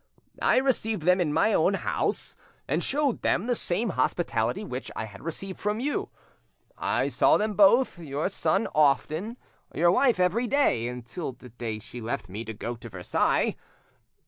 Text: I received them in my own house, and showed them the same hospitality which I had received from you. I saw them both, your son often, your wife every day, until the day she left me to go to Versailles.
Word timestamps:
I 0.41 0.57
received 0.57 1.03
them 1.03 1.21
in 1.21 1.31
my 1.31 1.53
own 1.53 1.75
house, 1.75 2.35
and 2.67 2.83
showed 2.83 3.21
them 3.21 3.45
the 3.45 3.53
same 3.53 3.89
hospitality 3.89 4.63
which 4.63 4.89
I 4.95 5.05
had 5.05 5.21
received 5.21 5.59
from 5.59 5.79
you. 5.79 6.09
I 6.75 7.07
saw 7.07 7.37
them 7.37 7.53
both, 7.53 7.99
your 7.99 8.27
son 8.27 8.67
often, 8.73 9.37
your 9.75 9.91
wife 9.91 10.19
every 10.19 10.47
day, 10.47 10.87
until 10.87 11.33
the 11.33 11.49
day 11.49 11.77
she 11.77 12.01
left 12.01 12.29
me 12.29 12.43
to 12.45 12.53
go 12.55 12.75
to 12.77 12.89
Versailles. 12.89 13.55